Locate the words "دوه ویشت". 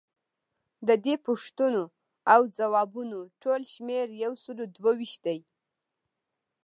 4.75-5.19